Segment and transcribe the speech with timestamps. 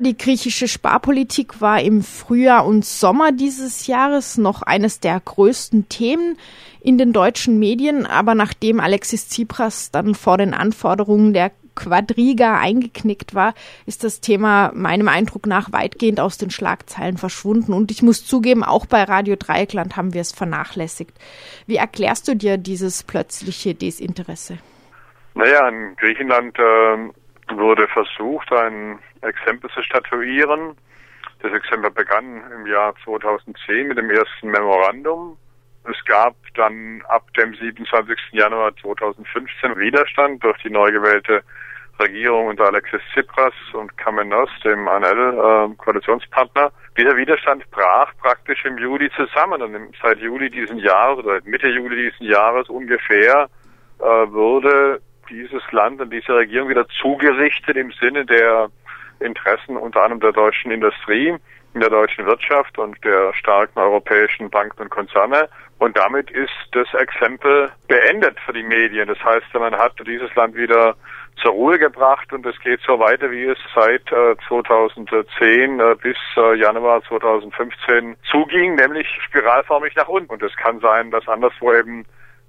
[0.00, 6.38] Die griechische Sparpolitik war im Frühjahr und Sommer dieses Jahres noch eines der größten Themen
[6.80, 13.34] in den deutschen Medien, aber nachdem Alexis Tsipras dann vor den Anforderungen der Quadriga eingeknickt
[13.34, 13.54] war,
[13.86, 17.72] ist das Thema meinem Eindruck nach weitgehend aus den Schlagzeilen verschwunden.
[17.72, 21.18] Und ich muss zugeben, auch bei Radio Dreieckland haben wir es vernachlässigt.
[21.66, 24.58] Wie erklärst du dir dieses plötzliche Desinteresse?
[25.34, 27.10] Naja, in Griechenland äh
[27.50, 30.76] wurde versucht, ein Exempel zu statuieren.
[31.40, 35.36] Das Exempel begann im Jahr 2010 mit dem ersten Memorandum.
[35.84, 38.18] Es gab dann ab dem 27.
[38.32, 41.42] Januar 2015 Widerstand durch die neu gewählte
[41.98, 46.66] Regierung unter Alexis Tsipras und Kamenos, dem ANL-Koalitionspartner.
[46.66, 46.70] Äh,
[47.02, 52.10] Dieser Widerstand brach praktisch im Juli zusammen und seit Juli diesen Jahres oder Mitte Juli
[52.10, 53.48] diesen Jahres ungefähr
[53.98, 58.70] äh, wurde dieses Land und diese Regierung wieder zugerichtet im Sinne der
[59.20, 61.34] Interessen unter anderem der deutschen Industrie,
[61.74, 65.48] in der deutschen Wirtschaft und der starken europäischen Banken und Konzerne.
[65.78, 69.08] Und damit ist das Exempel beendet für die Medien.
[69.08, 70.96] Das heißt, man hat dieses Land wieder
[71.40, 76.16] zur Ruhe gebracht und es geht so weiter, wie es seit äh, 2010 äh, bis
[76.36, 80.32] äh, Januar 2015 zuging, nämlich spiralförmig nach unten.
[80.32, 82.04] Und es kann sein, dass anderswo eben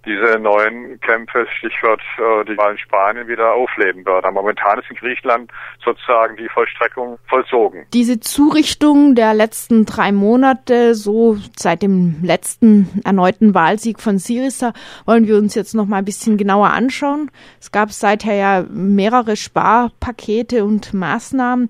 [0.05, 4.33] diese neuen Kämpfe, Stichwort äh, die Wahl in Spanien, wieder aufleben werden.
[4.33, 5.51] Momentan ist in Griechenland
[5.83, 7.85] sozusagen die Vollstreckung vollzogen.
[7.93, 14.73] Diese Zurichtung der letzten drei Monate, so seit dem letzten erneuten Wahlsieg von Syriza,
[15.05, 17.29] wollen wir uns jetzt noch mal ein bisschen genauer anschauen.
[17.59, 21.69] Es gab seither ja mehrere Sparpakete und Maßnahmen.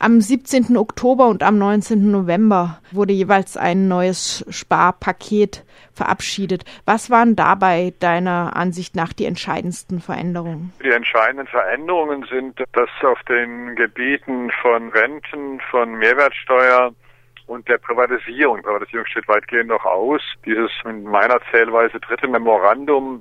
[0.00, 0.76] Am 17.
[0.76, 2.12] Oktober und am 19.
[2.12, 6.64] November wurde jeweils ein neues Sparpaket verabschiedet.
[6.86, 10.72] Was waren dabei deiner Ansicht nach die entscheidendsten Veränderungen?
[10.84, 16.92] Die entscheidenden Veränderungen sind, dass auf den Gebieten von Renten, von Mehrwertsteuer
[17.48, 23.20] und der Privatisierung, Privatisierung steht weitgehend noch aus, dieses in meiner Zählweise dritte Memorandum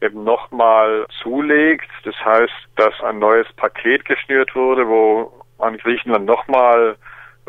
[0.00, 1.88] eben nochmal zulegt.
[2.02, 6.96] Das heißt, dass ein neues Paket geschnürt wurde, wo an Griechenland nochmal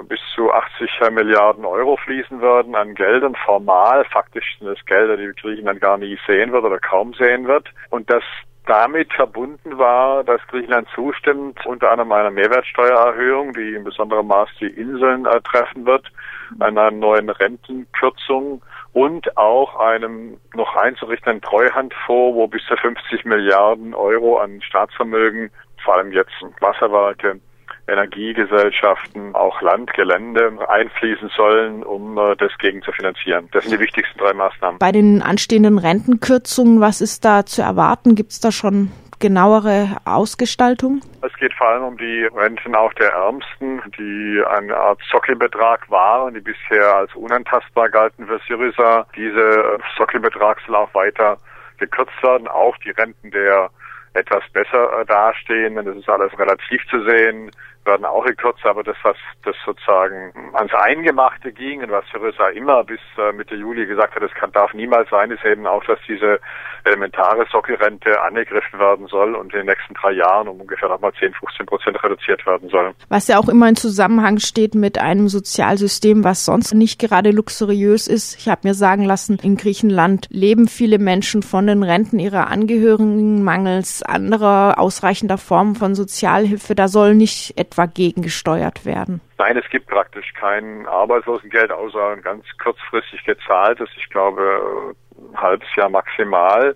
[0.03, 4.05] bis zu 80 Milliarden Euro fließen würden an Geldern formal.
[4.05, 7.67] Faktisch sind es Gelder, die Griechenland gar nie sehen wird oder kaum sehen wird.
[7.89, 8.23] Und das
[8.67, 14.67] damit verbunden war, dass Griechenland zustimmt, unter anderem einer Mehrwertsteuererhöhung, die in besonderem Maß die
[14.67, 16.11] Inseln äh, treffen wird,
[16.59, 18.61] einer neuen Rentenkürzung
[18.93, 25.49] und auch einem noch einzurichtenden Treuhandfonds, wo bis zu 50 Milliarden Euro an Staatsvermögen,
[25.83, 27.39] vor allem jetzt Wasserwerke,
[27.87, 33.47] Energiegesellschaften, auch Landgelände einfließen sollen, um äh, das gegen zu finanzieren.
[33.51, 34.79] Das sind die wichtigsten drei Maßnahmen.
[34.79, 38.15] Bei den anstehenden Rentenkürzungen, was ist da zu erwarten?
[38.15, 41.01] Gibt es da schon genauere Ausgestaltung?
[41.21, 46.33] Es geht vor allem um die Renten auch der Ärmsten, die eine Art Sockelbetrag waren,
[46.33, 49.07] die bisher als unantastbar galten für Syriza.
[49.15, 51.37] Dieser Sockelbetrag soll auch weiter
[51.77, 53.69] gekürzt werden, auch die Renten der
[54.13, 55.75] etwas besser äh, dastehen.
[55.75, 57.51] Das ist alles relativ zu sehen
[57.87, 62.83] werden auch gekürzt, aber das, was das sozusagen ans Eingemachte ging und was Syriza immer
[62.83, 65.99] bis äh, Mitte Juli gesagt hat, das kann, darf niemals sein, ist eben auch, dass
[66.07, 66.39] diese
[66.83, 71.33] elementare Sockelrente angegriffen werden soll und in den nächsten drei Jahren um ungefähr nochmal 10,
[71.33, 72.93] 15 Prozent reduziert werden soll.
[73.09, 78.07] Was ja auch immer in Zusammenhang steht mit einem Sozialsystem, was sonst nicht gerade luxuriös
[78.07, 78.37] ist.
[78.39, 83.43] Ich habe mir sagen lassen, in Griechenland leben viele Menschen von den Renten ihrer Angehörigen
[83.43, 86.75] mangels anderer ausreichender Formen von Sozialhilfe.
[86.75, 89.21] Da soll nicht etwa etwa gegengesteuert werden?
[89.37, 95.67] Nein, es gibt praktisch kein Arbeitslosengeld, außer ein ganz kurzfristig gezahltes, ich glaube ein halbes
[95.75, 96.75] Jahr maximal.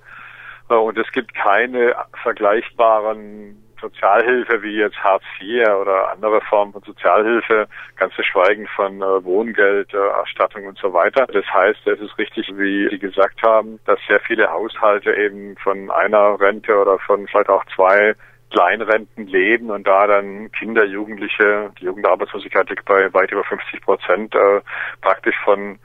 [0.69, 6.83] Äh, und es gibt keine vergleichbaren Sozialhilfe wie jetzt Hartz IV oder andere Formen von
[6.83, 11.25] Sozialhilfe, ganz zu schweigen von äh, Wohngeld, äh, Erstattung und so weiter.
[11.25, 15.89] Das heißt, es ist richtig, wie Sie gesagt haben, dass sehr viele Haushalte eben von
[15.89, 18.13] einer Rente oder von vielleicht auch zwei
[18.51, 24.35] Kleinrenten leben und da dann Kinder, Jugendliche, die Jugendarbeitslosigkeit liegt bei weit über 50 Prozent,
[24.35, 24.61] äh,
[25.01, 25.79] praktisch von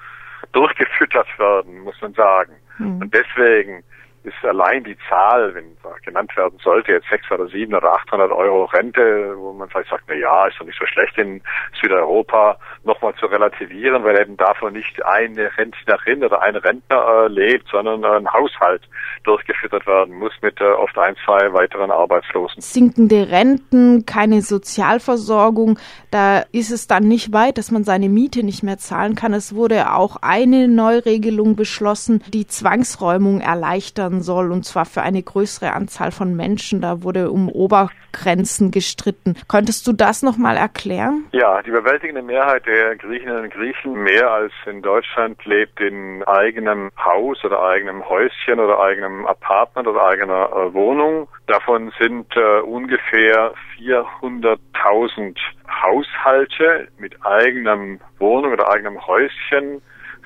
[0.52, 2.52] durchgefüttert werden, muss man sagen.
[2.78, 3.02] Mhm.
[3.02, 3.84] Und deswegen
[4.26, 8.64] ist allein die Zahl, wenn genannt werden sollte, jetzt sechs oder sieben oder 800 Euro
[8.64, 11.42] Rente, wo man vielleicht sagt, na ja, ist doch nicht so schlecht in
[11.80, 17.68] Südeuropa, nochmal zu relativieren, weil eben davon nicht eine Rentnerin oder ein Rentner äh, lebt,
[17.70, 18.82] sondern ein Haushalt
[19.24, 22.60] durchgefüttert werden muss mit äh, oft ein, zwei weiteren Arbeitslosen.
[22.60, 25.78] Sinkende Renten, keine Sozialversorgung,
[26.10, 29.34] da ist es dann nicht weit, dass man seine Miete nicht mehr zahlen kann.
[29.34, 35.22] Es wurde auch eine Neuregelung beschlossen, die Zwangsräumung erleichtern werden soll und zwar für eine
[35.22, 36.80] größere Anzahl von Menschen.
[36.80, 39.34] Da wurde um Obergrenzen gestritten.
[39.48, 41.24] Könntest du das nochmal erklären?
[41.32, 46.90] Ja, die überwältigende Mehrheit der Griechinnen und Griechen, mehr als in Deutschland, lebt in eigenem
[46.98, 51.28] Haus oder eigenem Häuschen oder eigenem Apartment oder eigener äh, Wohnung.
[51.46, 55.36] Davon sind äh, ungefähr 400.000
[55.82, 59.82] Haushalte mit eigenem Wohnung oder eigenem Häuschen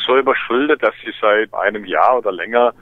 [0.07, 2.73] so überschuldet, dass sie seit einem Jahr oder länger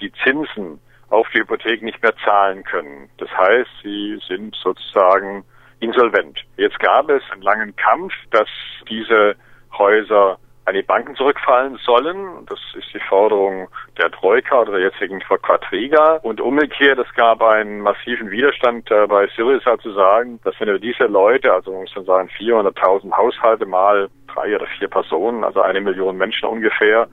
[0.00, 0.80] die Zinsen
[1.10, 3.08] auf die Hypothek nicht mehr zahlen können.
[3.18, 5.44] Das heißt, sie sind sozusagen
[5.80, 6.44] insolvent.
[6.56, 8.48] Jetzt gab es einen langen Kampf, dass
[8.88, 9.36] diese
[9.76, 12.44] Häuser an die Banken zurückfallen sollen.
[12.46, 16.18] Das ist die Forderung der Troika oder der jetzigen Quadriga.
[16.22, 20.78] Und umgekehrt, es gab einen massiven Widerstand äh, bei Syriza zu sagen, dass wenn wir
[20.78, 25.62] diese Leute, also man muss dann sagen 400.000 Haushalte mal drei oder vier Personen, also
[25.62, 27.08] eine Million Menschen ungefähr,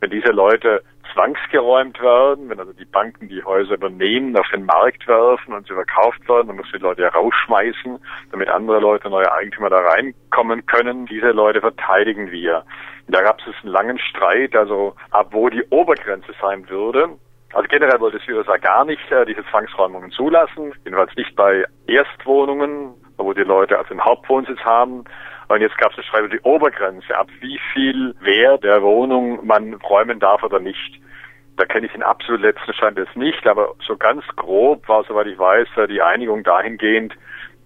[0.00, 0.82] wenn diese Leute
[1.12, 5.74] zwangsgeräumt werden, wenn also die Banken die Häuser übernehmen, auf den Markt werfen und sie
[5.74, 7.98] verkauft werden, dann muss die Leute ja rausschmeißen,
[8.30, 11.06] damit andere Leute, neue Eigentümer da reinkommen können.
[11.06, 12.64] Diese Leute verteidigen wir.
[13.08, 17.08] Da gab es einen langen Streit, also ab wo die Obergrenze sein würde.
[17.54, 22.94] Also generell wollte die USA gar nicht äh, diese Zwangsräumungen zulassen, jedenfalls nicht bei Erstwohnungen,
[23.16, 25.04] wo die Leute also einen Hauptwohnsitz haben.
[25.48, 29.74] Und jetzt gab es eine über die Obergrenze, ab wie viel Wert der Wohnung man
[29.74, 31.00] räumen darf oder nicht.
[31.56, 35.26] Da kenne ich den absolut letzten Stand jetzt nicht, aber so ganz grob war, soweit
[35.26, 37.14] ich weiß, die Einigung dahingehend,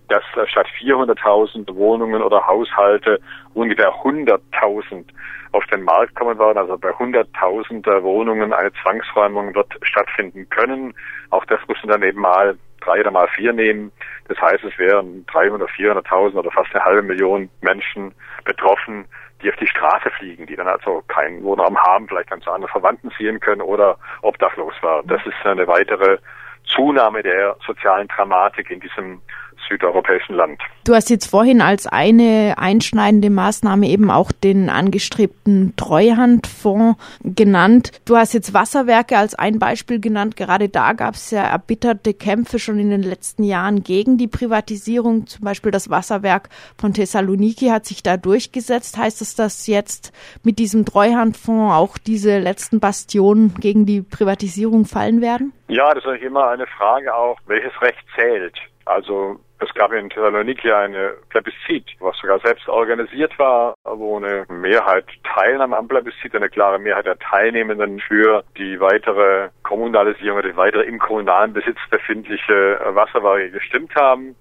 [0.09, 3.21] dass statt 400.000 Wohnungen oder Haushalte
[3.55, 5.05] ungefähr 100.000
[5.53, 6.59] auf den Markt kommen werden.
[6.59, 10.95] Also bei 100.000 Wohnungen eine Zwangsräumung wird stattfinden können.
[11.31, 13.93] Auch das muss man dann eben mal drei oder mal vier nehmen.
[14.29, 18.15] Das heißt, es wären 300, 400.000 oder fast eine halbe Million Menschen
[18.45, 19.07] betroffen,
[19.43, 22.71] die auf die Straße fliegen, die dann also keinen Wohnraum haben, vielleicht dann zu anderen
[22.71, 25.07] Verwandten ziehen können oder obdachlos waren.
[25.07, 26.19] Das ist eine weitere
[26.65, 29.21] Zunahme der sozialen Dramatik in diesem
[29.69, 30.61] südeuropäischen Land.
[30.85, 37.93] Du hast jetzt vorhin als eine einschneidende Maßnahme eben auch den angestrebten Treuhandfonds genannt.
[38.05, 40.37] Du hast jetzt Wasserwerke als ein Beispiel genannt.
[40.37, 45.27] Gerade da gab es ja erbitterte Kämpfe schon in den letzten Jahren gegen die Privatisierung.
[45.27, 46.49] Zum Beispiel das Wasserwerk
[46.79, 48.97] von Thessaloniki hat sich da durchgesetzt.
[48.97, 50.13] Heißt es, dass jetzt
[50.43, 55.53] mit diesem Treuhandfonds auch diese letzten Bastionen gegen die Privatisierung fallen werden?
[55.69, 58.55] Ja, das ist immer eine Frage auch, welches Recht zählt.
[58.85, 65.07] Also es gab in Thessaloniki eine Plebiszit, was sogar selbst organisiert war, wo eine Mehrheit
[65.23, 70.83] teilnahm am Plebiszit, eine klare Mehrheit der Teilnehmenden für die weitere Kommunalisierung oder die weitere
[70.83, 74.35] im kommunalen Besitz befindliche Wasserwerke gestimmt haben.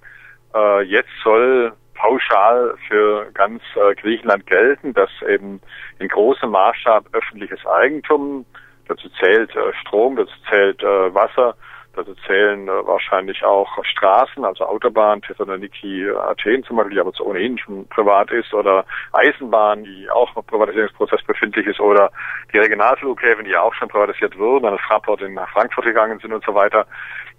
[0.56, 5.62] Äh, jetzt soll pauschal für ganz äh, Griechenland gelten, dass eben
[6.00, 8.45] in großem Maßstab öffentliches Eigentum,
[8.88, 11.56] dazu zählt äh, Strom, dazu zählt Wasser,
[11.94, 17.58] Dazu zählen äh, wahrscheinlich auch Straßen, also Autobahn, Thessaloniki, Athen zum Beispiel, die aber ohnehin
[17.58, 22.10] schon privat ist, oder Eisenbahn, die auch im Privatisierungsprozess befindlich ist, oder
[22.54, 26.46] die Regionalflughäfen, die auch schon privatisiert wurden, an das Fraport in Frankfurt gegangen sind und
[26.46, 26.86] so weiter,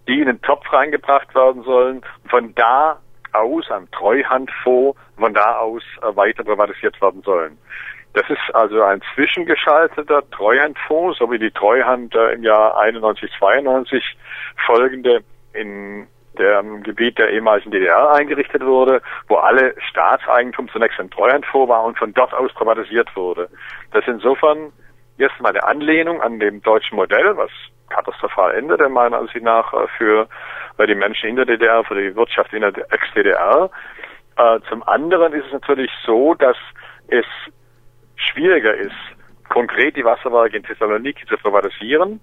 [0.07, 2.03] die in den Topf reingebracht werden sollen.
[2.29, 2.99] Von da
[3.33, 7.57] aus, ein Treuhandfonds, von da aus äh, weiter privatisiert werden sollen.
[8.15, 14.03] Das ist also ein zwischengeschalteter Treuhandfonds, so wie die Treuhand äh, im Jahr 91, 92
[14.67, 15.23] folgende
[15.55, 16.07] in
[16.39, 21.99] dem Gebiet der ehemaligen DDR eingerichtet wurde, wo alle Staatseigentum zunächst ein Treuhandfonds war und
[21.99, 23.49] von dort aus privatisiert wurde.
[23.93, 24.73] Das ist insofern
[25.19, 27.51] erstmal eine Anlehnung an dem deutschen Modell, was
[27.89, 30.29] katastrophal endete, meiner Ansicht nach, äh, für
[30.87, 33.71] die Menschen in der DDR, für die Wirtschaft in der Ex-DDR.
[34.37, 36.57] Äh, zum anderen ist es natürlich so, dass
[37.09, 37.27] es
[38.31, 38.93] schwieriger ist,
[39.49, 42.21] konkret die Wasserwerke in Thessaloniki zu privatisieren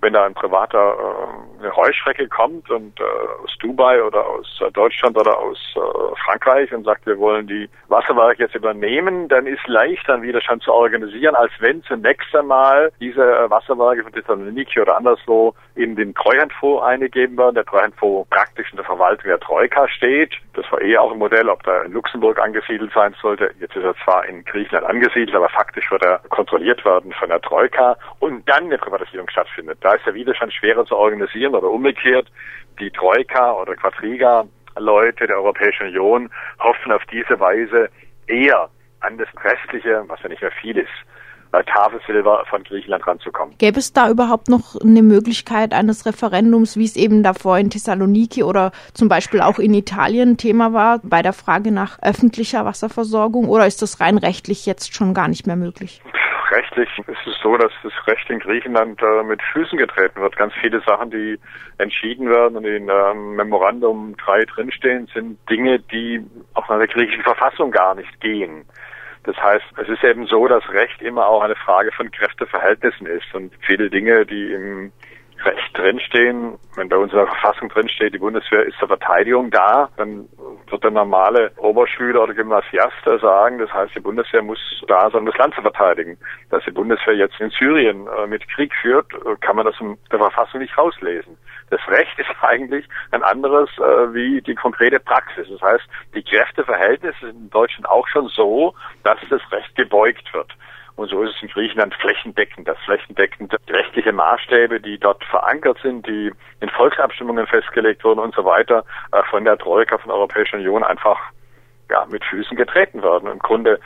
[0.00, 3.04] wenn da ein privater äh, eine Heuschrecke kommt und äh,
[3.42, 5.80] aus Dubai oder aus äh, Deutschland oder aus äh,
[6.24, 10.72] Frankreich und sagt, wir wollen die Wasserwerke jetzt übernehmen, dann ist leicht dann Widerstand zu
[10.72, 16.84] organisieren, als wenn zunächst einmal diese äh, Wasserwerke von Thessaloniki oder anderswo in den Treuhandfonds
[16.84, 17.54] eingegeben werden.
[17.54, 20.34] Der Treuhandfonds praktisch in der Verwaltung der Troika steht.
[20.54, 23.50] Das war eh auch ein Modell, ob da in Luxemburg angesiedelt sein sollte.
[23.60, 27.40] Jetzt ist er zwar in Griechenland angesiedelt, aber faktisch wird er kontrolliert werden von der
[27.40, 29.75] Troika und dann eine Privatisierung stattfindet.
[29.80, 32.28] Da ist der Widerstand schwerer zu organisieren oder umgekehrt.
[32.80, 34.44] Die Troika oder Quadriga
[34.78, 37.88] Leute der Europäischen Union hoffen auf diese Weise
[38.26, 38.68] eher
[39.00, 40.88] an das restliche, was ja nicht mehr viel ist,
[41.64, 43.56] Tafelsilber von Griechenland ranzukommen.
[43.58, 48.42] Gäbe es da überhaupt noch eine Möglichkeit eines Referendums, wie es eben davor in Thessaloniki
[48.42, 53.48] oder zum Beispiel auch in Italien Thema war, bei der Frage nach öffentlicher Wasserversorgung?
[53.48, 56.02] Oder ist das rein rechtlich jetzt schon gar nicht mehr möglich?
[56.56, 60.36] rechtlich ist es so, dass das Recht in Griechenland äh, mit Füßen getreten wird.
[60.36, 61.38] Ganz viele Sachen, die
[61.78, 67.22] entschieden werden und in ähm, Memorandum 3 drinstehen, sind Dinge, die auch nach der griechischen
[67.22, 68.64] Verfassung gar nicht gehen.
[69.24, 73.34] Das heißt, es ist eben so, dass Recht immer auch eine Frage von Kräfteverhältnissen ist
[73.34, 74.92] und viele Dinge, die im
[75.46, 79.88] Recht drinstehen, wenn bei uns in der Verfassung drinsteht, die Bundeswehr ist zur Verteidigung da,
[79.96, 80.28] dann
[80.68, 85.26] wird der normale Oberschüler oder Gymnasiast sagen, das heißt, die Bundeswehr muss da sein, um
[85.26, 86.18] das Land zu verteidigen.
[86.50, 89.96] Dass die Bundeswehr jetzt in Syrien äh, mit Krieg führt, äh, kann man das in
[90.10, 91.38] der Verfassung nicht rauslesen.
[91.70, 95.46] Das Recht ist eigentlich ein anderes äh, wie die konkrete Praxis.
[95.48, 95.84] Das heißt,
[96.14, 98.74] die Kräfteverhältnisse sind in Deutschland auch schon so,
[99.04, 100.52] dass das Recht gebeugt wird.
[100.96, 106.06] Und so ist es in Griechenland flächendeckend, dass flächendeckend rechtliche Maßstäbe, die dort verankert sind,
[106.06, 110.60] die in Volksabstimmungen festgelegt wurden und so weiter, äh, von der Troika, von der Europäischen
[110.60, 111.18] Union einfach
[111.90, 113.30] ja, mit Füßen getreten werden.
[113.30, 113.78] Im Grunde,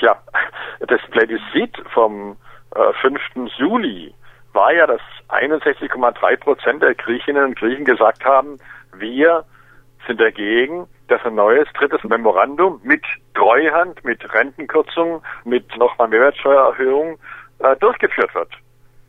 [0.00, 0.20] ja,
[0.80, 2.36] das Plebiszit vom
[2.74, 3.20] äh, 5.
[3.56, 4.12] Juli
[4.52, 8.58] war ja, dass 61,3 Prozent der Griechinnen und Griechen gesagt haben,
[8.94, 9.44] wir
[10.06, 13.02] sind dagegen, dass ein neues drittes Memorandum mit
[13.34, 17.18] Treuhand, mit Rentenkürzung, mit nochmal Mehrwertsteuererhöhung
[17.60, 18.50] äh, durchgeführt wird.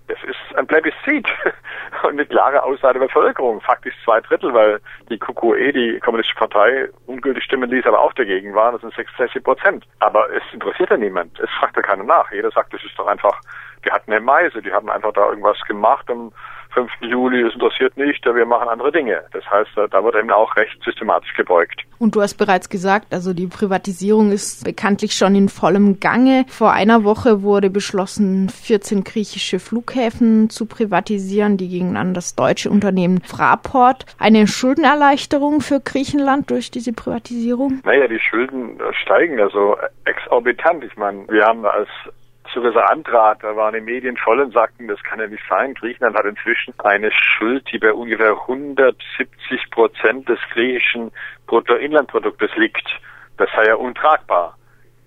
[0.08, 1.28] Das ist ein Plebiszit
[2.04, 3.60] und eine klare Aussage der Bevölkerung.
[3.62, 8.54] Faktisch zwei Drittel, weil die KQE, die Kommunistische Partei, ungültig stimmen ließ, aber auch dagegen
[8.54, 8.74] waren.
[8.74, 9.86] Das sind 66 Prozent.
[10.00, 11.40] Aber es interessiert ja niemand.
[11.40, 12.32] Es fragt ja keiner nach.
[12.32, 13.42] Jeder sagt, das ist doch einfach,
[13.82, 16.34] wir hatten eine Meise, die haben einfach da irgendwas gemacht und
[16.76, 16.92] 5.
[17.02, 19.24] Juli, das interessiert nicht, wir machen andere Dinge.
[19.32, 21.82] Das heißt, da wird eben auch recht systematisch gebeugt.
[21.98, 26.46] Und du hast bereits gesagt, also die Privatisierung ist bekanntlich schon in vollem Gange.
[26.50, 31.58] Vor einer Woche wurde beschlossen, 14 griechische Flughäfen zu privatisieren.
[31.58, 34.06] Die gingen an das deutsche Unternehmen Fraport.
[34.20, 37.80] Eine Schuldenerleichterung für Griechenland durch diese Privatisierung?
[37.86, 40.84] Naja, die Schulden steigen ja so exorbitant.
[40.84, 41.90] Ich meine, wir haben als
[42.56, 45.74] Syriza antrat, da waren die Medien voll und sagten, das kann ja nicht sein.
[45.74, 51.12] Griechenland hat inzwischen eine Schuld, die bei ungefähr 170 Prozent des griechischen
[51.48, 52.88] Bruttoinlandproduktes liegt.
[53.38, 54.58] Das sei ja untragbar.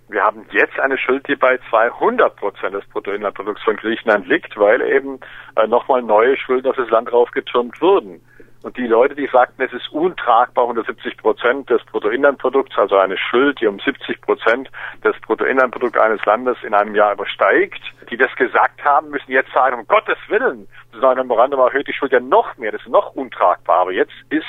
[0.08, 4.82] Wir haben jetzt eine Schuld, die bei 200 Prozent des Bruttoinlandprodukts von Griechenland liegt, weil
[4.82, 5.18] eben
[5.56, 8.20] äh, nochmal neue Schulden auf das Land raufgetürmt wurden.
[8.62, 13.60] Und die Leute, die sagten, es ist untragbar, 170 Prozent des Bruttoinlandprodukts, also eine Schuld,
[13.60, 14.68] die um 70 Prozent
[15.04, 19.78] des Bruttoinlandprodukts eines Landes in einem Jahr übersteigt, die das gesagt haben, müssen jetzt sagen,
[19.78, 23.14] um Gottes Willen, das neue Memorandum erhöht die Schuld ja noch mehr, das ist noch
[23.14, 23.78] untragbar.
[23.78, 24.46] Aber jetzt ist,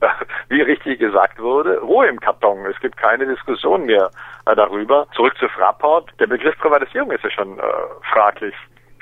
[0.48, 2.64] wie richtig gesagt wurde, Ruhe im Karton.
[2.64, 4.10] Es gibt keine Diskussion mehr
[4.46, 5.06] äh, darüber.
[5.14, 6.10] Zurück zu Fraport.
[6.18, 7.62] Der Begriff Privatisierung ist ja schon äh,
[8.12, 8.54] fraglich.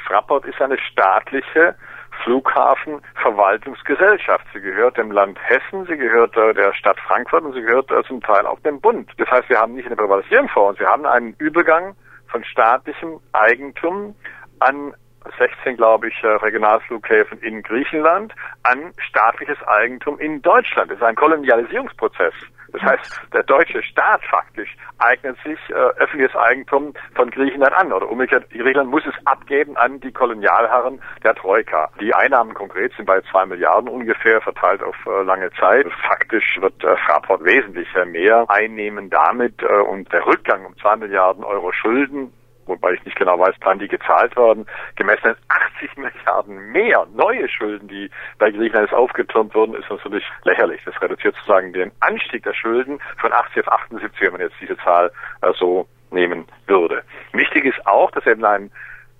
[0.06, 1.76] Fraport ist eine staatliche
[2.24, 4.46] Flughafenverwaltungsgesellschaft.
[4.52, 8.02] Sie gehört dem Land Hessen, sie gehört äh, der Stadt Frankfurt und sie gehört äh,
[8.04, 9.10] zum Teil auch dem Bund.
[9.18, 11.96] Das heißt, wir haben nicht eine Privatisierung vor uns, wir haben einen Übergang
[12.28, 14.14] von staatlichem Eigentum
[14.60, 14.94] an
[15.38, 20.90] 16, glaube ich, äh, Regionalflughäfen in Griechenland an staatliches Eigentum in Deutschland.
[20.90, 22.34] Das ist ein Kolonialisierungsprozess.
[22.72, 27.92] Das heißt, der deutsche Staat faktisch eignet sich äh, öffentliches Eigentum von Griechenland an.
[27.92, 31.90] Oder umgekehrt, Griechenland muss es abgeben an die Kolonialherren der Troika.
[32.00, 35.86] Die Einnahmen konkret sind bei zwei Milliarden ungefähr, verteilt auf äh, lange Zeit.
[36.08, 41.44] Faktisch wird äh, Fraport wesentlich mehr einnehmen damit äh, und der Rückgang um zwei Milliarden
[41.44, 42.32] Euro Schulden
[42.70, 47.48] wobei ich nicht genau weiß, wann die gezahlt werden, gemessen an 80 Milliarden mehr neue
[47.48, 50.80] Schulden, die bei Griechenland jetzt aufgetürmt wurden, ist natürlich lächerlich.
[50.84, 54.76] Das reduziert sozusagen den Anstieg der Schulden von 80 auf 78, wenn man jetzt diese
[54.78, 55.12] Zahl
[55.42, 57.02] äh, so nehmen würde.
[57.32, 58.70] Wichtig ist auch, dass eben ein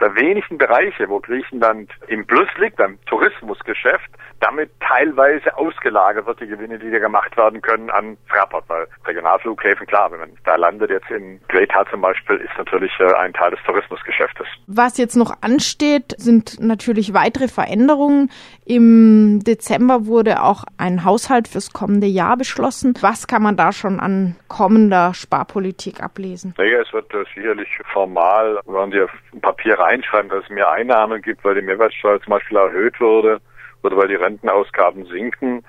[0.01, 6.47] der wenigen Bereiche, wo Griechenland im Plus liegt, beim Tourismusgeschäft, damit teilweise ausgelagert wird, die
[6.47, 10.91] Gewinne, die da gemacht werden können, an Fraport, weil Regionalflughäfen, klar, wenn man da landet,
[10.91, 14.47] jetzt in Kreta zum Beispiel, ist natürlich äh, ein Teil des Tourismusgeschäftes.
[14.67, 18.31] Was jetzt noch ansteht, sind natürlich weitere Veränderungen.
[18.71, 22.95] Im Dezember wurde auch ein Haushalt fürs kommende Jahr beschlossen.
[23.01, 26.55] Was kann man da schon an kommender Sparpolitik ablesen?
[26.57, 31.21] Naja, es wird äh, sicherlich formal, wenn die ein Papier reinschreiben, dass es mehr Einnahmen
[31.21, 33.41] gibt, weil die Mehrwertsteuer zum Beispiel erhöht wurde
[33.83, 35.65] oder weil die Rentenausgaben sinken.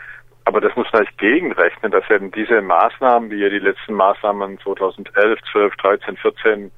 [0.45, 4.59] Aber das muss man nicht gegenrechnen, dass eben diese Maßnahmen, wie ja die letzten Maßnahmen
[4.59, 6.71] 2011, 12, 13, 14,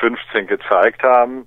[0.00, 1.46] 15 gezeigt haben,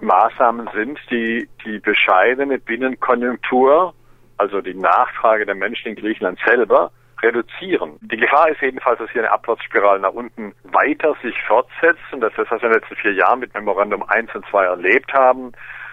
[0.00, 3.94] Maßnahmen sind, die die bescheidene Binnenkonjunktur,
[4.36, 6.90] also die Nachfrage der Menschen in Griechenland selber,
[7.22, 7.98] reduzieren.
[8.00, 12.32] Die Gefahr ist jedenfalls, dass hier eine Abwärtsspirale nach unten weiter sich fortsetzt und das
[12.32, 15.52] ist, was wir in den letzten vier Jahren mit Memorandum 1 und 2 erlebt haben,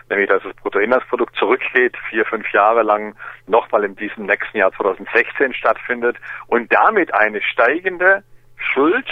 [0.09, 3.15] nämlich dass das Bruttoinlandsprodukt zurückgeht, vier, fünf Jahre lang
[3.47, 8.23] nochmal in diesem nächsten Jahr 2016 stattfindet und damit eine steigende
[8.57, 9.07] Schuld,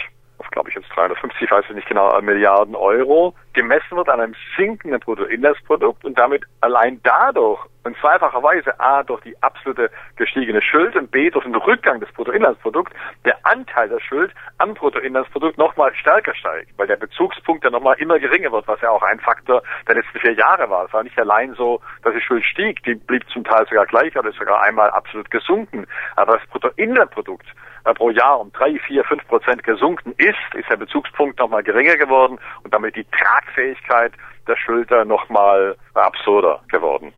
[0.53, 4.99] glaube ich jetzt 350, ich weiß nicht genau, Milliarden Euro, gemessen wird an einem sinkenden
[4.99, 11.29] Bruttoinlandsprodukt und damit allein dadurch und zweifacherweise A durch die absolute gestiegene Schuld und B
[11.29, 12.93] durch den Rückgang des Bruttoinlandsprodukts
[13.25, 18.19] der Anteil der Schuld am Bruttoinlandsprodukt nochmal stärker steigt, weil der Bezugspunkt dann nochmal immer
[18.19, 20.85] geringer wird, was ja auch ein Faktor der letzten vier Jahre war.
[20.85, 24.15] Es war nicht allein so, dass die Schuld stieg, die blieb zum Teil sogar gleich
[24.15, 25.85] oder sogar einmal absolut gesunken.
[26.15, 30.77] Aber das Bruttoinlandprodukt äh, pro Jahr um drei, vier, fünf Prozent gesunken ist, ist der
[30.77, 34.13] Bezugspunkt nochmal geringer geworden und damit die Tragfähigkeit
[34.47, 37.11] der Schulter nochmal absurder geworden.